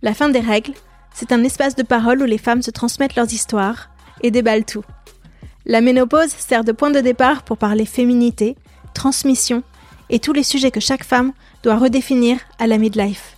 [0.00, 0.72] La fin des règles,
[1.12, 3.90] c'est un espace de parole où les femmes se transmettent leurs histoires
[4.22, 4.84] et déballent tout.
[5.66, 8.56] La ménopause sert de point de départ pour parler féminité,
[8.94, 9.62] transmission
[10.08, 11.32] et tous les sujets que chaque femme
[11.62, 13.36] doit redéfinir à la midlife.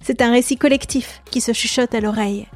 [0.00, 2.46] C'est un récit collectif qui se chuchote à l'oreille.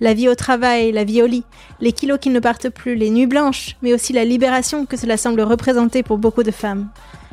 [0.00, 1.44] La vie au travail, la vie au lit,
[1.80, 5.16] les kilos qui ne partent plus, les nuits blanches, mais aussi la libération que cela
[5.16, 6.88] semble représenter pour beaucoup de femmes.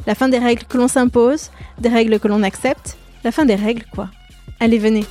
[0.06, 3.56] La fin des règles que l'on s'impose, des règles que l'on accepte, la fin des
[3.56, 4.10] règles quoi.
[4.60, 5.06] Allez, venez.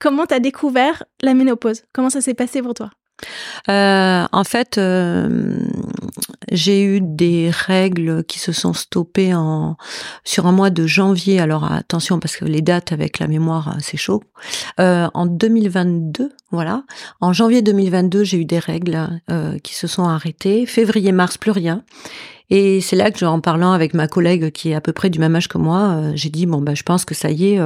[0.00, 1.84] Comment t'as découvert la ménopause?
[1.92, 2.90] Comment ça s'est passé pour toi?
[3.68, 5.58] Euh, en fait, euh,
[6.50, 9.34] j'ai eu des règles qui se sont stoppées
[10.24, 11.40] sur un mois de janvier.
[11.40, 14.22] Alors attention parce que les dates avec la mémoire c'est chaud.
[14.80, 16.84] Euh, en 2022, voilà.
[17.20, 20.66] En janvier 2022, j'ai eu des règles euh, qui se sont arrêtées.
[20.66, 21.84] Février, mars, plus rien.
[22.50, 25.18] Et c'est là que, en parlant avec ma collègue qui est à peu près du
[25.18, 27.60] même âge que moi, euh, j'ai dit bon ben je pense que ça y est,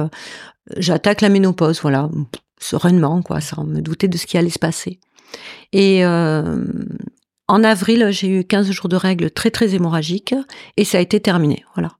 [0.75, 2.09] j'attaque la ménopause, voilà,
[2.59, 4.99] sereinement quoi, sans me douter de ce qui allait se passer.
[5.71, 6.63] Et euh,
[7.47, 10.35] en avril, j'ai eu 15 jours de règles très très hémorragiques
[10.77, 11.63] et ça a été terminé.
[11.75, 11.91] Voilà.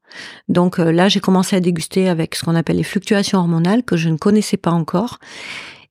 [0.47, 3.97] Donc euh, là, j'ai commencé à déguster avec ce qu'on appelle les fluctuations hormonales que
[3.97, 5.19] je ne connaissais pas encore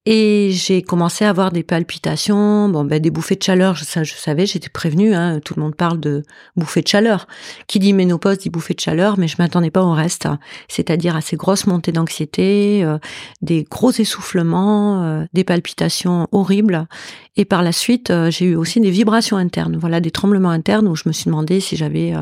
[0.04, 4.46] et j'ai commencé à avoir des palpitations, bon, ben, des bouffées de chaleur, je savais,
[4.46, 6.24] j'étais prévenue, hein, tout le monde parle de
[6.56, 7.28] bouffées de chaleur.
[7.68, 10.26] Qui dit ménopause dit bouffées de chaleur, mais je m'attendais pas au reste,
[10.66, 12.98] c'est-à-dire à ces grosses montées d'anxiété, euh,
[13.42, 16.88] des gros essoufflements, euh, des palpitations horribles.
[17.36, 20.88] Et par la suite, euh, j'ai eu aussi des vibrations internes, voilà, des tremblements internes
[20.88, 22.12] où je me suis demandé si j'avais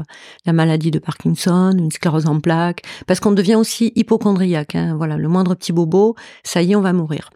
[0.44, 4.74] la maladie de Parkinson, une sclérose en plaques, parce qu'on devient aussi hypochondriaque.
[4.74, 6.14] Hein, voilà, le moindre petit bobo,
[6.44, 7.30] ça y est, on va mourir.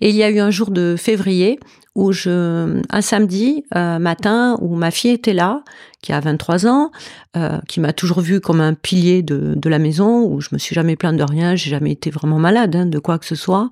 [0.00, 1.58] Et il y a eu un jour de février
[1.96, 5.62] où je, un samedi euh, matin, où ma fille était là,
[6.02, 6.90] qui a 23 ans,
[7.36, 10.58] euh, qui m'a toujours vu comme un pilier de, de, la maison, où je me
[10.58, 13.34] suis jamais plainte de rien, j'ai jamais été vraiment malade hein, de quoi que ce
[13.34, 13.70] soit.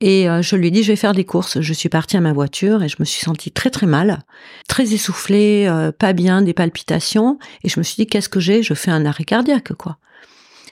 [0.00, 1.60] Et euh, je lui ai dit, je vais faire des courses.
[1.60, 4.24] Je suis partie à ma voiture et je me suis sentie très très mal,
[4.68, 7.38] très essoufflée, pas bien, des palpitations.
[7.62, 8.64] Et je me suis dit, qu'est-ce que j'ai?
[8.64, 9.98] Je fais un arrêt cardiaque, quoi.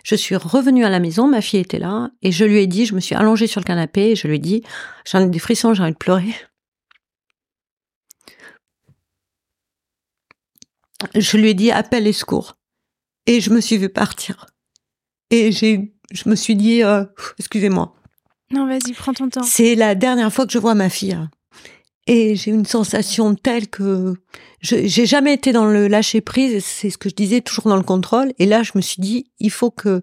[0.05, 2.87] Je suis revenue à la maison, ma fille était là, et je lui ai dit,
[2.87, 4.63] je me suis allongée sur le canapé, et je lui ai dit,
[5.05, 6.35] j'en ai des frissons, j'ai envie de pleurer.
[11.15, 12.57] Je lui ai dit, appelle les secours.
[13.27, 14.47] Et je me suis vue partir.
[15.31, 17.05] Et j'ai, je me suis dit, euh,
[17.39, 17.95] excusez-moi.
[18.51, 19.43] Non, vas-y, prends ton temps.
[19.43, 21.19] C'est la dernière fois que je vois ma fille.
[22.07, 24.15] Et j'ai une sensation telle que
[24.63, 26.65] j'ai jamais été dans le lâcher prise.
[26.65, 28.33] C'est ce que je disais, toujours dans le contrôle.
[28.39, 30.03] Et là, je me suis dit, il faut que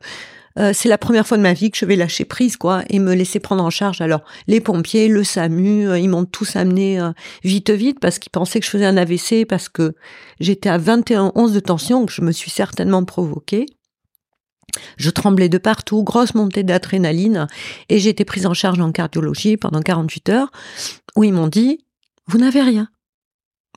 [0.57, 2.99] euh, c'est la première fois de ma vie que je vais lâcher prise, quoi, et
[2.99, 4.01] me laisser prendre en charge.
[4.01, 7.11] Alors, les pompiers, le SAMU, euh, ils m'ont tous amené euh,
[7.43, 9.93] vite, vite, parce qu'ils pensaient que je faisais un AVC, parce que
[10.39, 13.67] j'étais à 21 11 de tension, que je me suis certainement provoquée.
[14.97, 17.47] Je tremblais de partout, grosse montée d'adrénaline,
[17.89, 20.51] et j'ai été prise en charge en cardiologie pendant 48 heures,
[21.15, 21.85] où ils m'ont dit,
[22.27, 22.89] vous n'avez rien.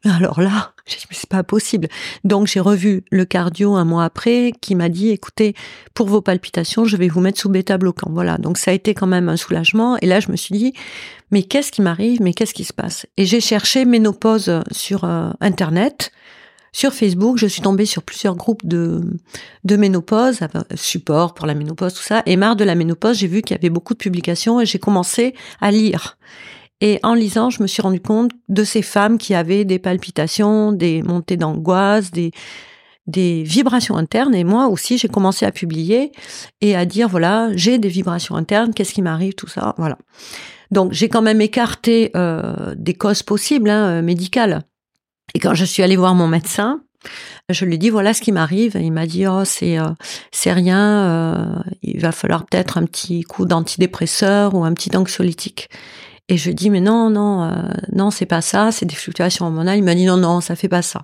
[0.04, 1.88] Alors là, c'est pas possible.
[2.24, 5.54] Donc, j'ai revu le cardio un mois après qui m'a dit, écoutez,
[5.92, 8.10] pour vos palpitations, je vais vous mettre sous bêta-bloquant.
[8.10, 8.38] Voilà.
[8.38, 9.98] Donc, ça a été quand même un soulagement.
[10.00, 10.72] Et là, je me suis dit,
[11.30, 12.22] mais qu'est-ce qui m'arrive?
[12.22, 13.06] Mais qu'est-ce qui se passe?
[13.18, 16.12] Et j'ai cherché ménopause sur euh, Internet.
[16.72, 19.02] Sur Facebook, je suis tombée sur plusieurs groupes de,
[19.64, 20.38] de ménopause,
[20.76, 22.22] support pour la ménopause, tout ça.
[22.26, 24.78] Et marre de la ménopause, j'ai vu qu'il y avait beaucoup de publications et j'ai
[24.78, 26.16] commencé à lire.
[26.80, 30.72] Et en lisant, je me suis rendu compte de ces femmes qui avaient des palpitations,
[30.72, 32.32] des montées d'angoisse, des,
[33.06, 34.34] des vibrations internes.
[34.34, 36.12] Et moi aussi, j'ai commencé à publier
[36.60, 39.98] et à dire, voilà, j'ai des vibrations internes, qu'est-ce qui m'arrive, tout ça, voilà.
[40.70, 44.62] Donc, j'ai quand même écarté euh, des causes possibles, hein, euh, médicales.
[45.34, 46.80] Et quand je suis allée voir mon médecin,
[47.48, 48.76] je lui dit voilà ce qui m'arrive.
[48.80, 49.88] Il m'a dit oh c'est euh,
[50.32, 51.64] c'est rien.
[51.82, 55.70] Il va falloir peut-être un petit coup d'antidépresseur ou un petit anxiolytique.
[56.30, 57.50] Et je dis mais non non euh,
[57.92, 59.78] non c'est pas ça, c'est des fluctuations hormonales.
[59.78, 61.02] Il m'a dit non non ça fait pas ça.